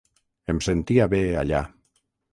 Em 0.53 0.61
sentia 0.69 1.07
bé 1.13 1.19
allà. 1.45 1.63